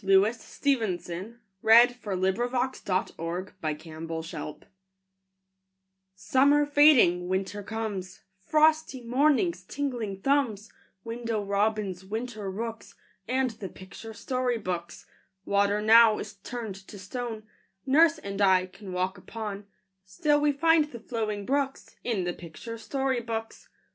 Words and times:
How 0.01 0.07
great 0.07 0.35
and 0.65 0.99
cool 1.05 1.37
the 1.61 2.09
rooms! 2.09 2.41
PICTURE 2.41 2.47
BOOKS 2.47 3.85
IN 3.85 4.07
WINTER 4.07 4.67
Summer 6.15 6.65
fading, 6.65 7.29
winter 7.29 7.61
comes 7.61 8.21
Frosty 8.39 9.01
mornings, 9.03 9.61
tingling 9.61 10.21
thumbs, 10.23 10.73
Window 11.03 11.43
robins, 11.43 12.03
winter 12.03 12.49
rooks, 12.49 12.95
And 13.27 13.51
the 13.51 13.69
picture 13.69 14.15
story 14.15 14.57
books. 14.57 15.05
Water 15.45 15.79
now 15.83 16.17
is 16.17 16.33
turned 16.33 16.87
to 16.87 16.97
stone 16.97 17.43
Nurse 17.85 18.17
and 18.17 18.41
I 18.41 18.65
can 18.65 18.93
walk 18.93 19.19
upon; 19.19 19.67
Still 20.03 20.41
we 20.41 20.51
find 20.51 20.85
the 20.85 20.99
flowing 20.99 21.45
brooks 21.45 21.95
In 22.03 22.23
the 22.23 22.33
picture 22.33 22.79
story 22.79 23.19
books. 23.21 23.69